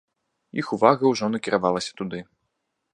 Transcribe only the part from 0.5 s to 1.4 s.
Іх увага ўжо